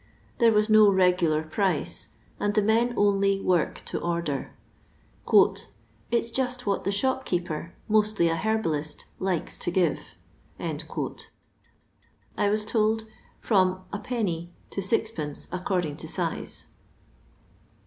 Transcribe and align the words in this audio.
There 0.39 0.51
was 0.51 0.67
no 0.67 0.91
regular 0.91 1.43
price, 1.43 2.07
and 2.39 2.55
the 2.55 2.63
men 2.63 2.95
only" 2.97 3.39
work 3.39 3.83
to 3.85 3.99
order." 3.99 4.49
It 5.31 5.63
's 6.25 6.31
just 6.31 6.65
what 6.65 6.85
Uie 6.85 6.91
shopkeeper, 6.91 7.73
mostly 7.87 8.27
a 8.27 8.35
herbalist, 8.35 9.05
likes 9.19 9.59
to 9.59 9.69
give." 9.69 10.15
I 10.59 12.49
was 12.49 12.65
told, 12.65 13.03
from 13.41 13.83
\d, 13.93 14.49
to 14.71 14.81
6d. 14.81 15.47
according 15.51 15.97
to 15.97 16.07
size. 16.07 16.65